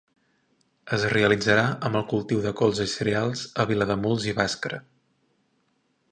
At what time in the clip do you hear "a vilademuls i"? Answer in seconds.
3.65-4.33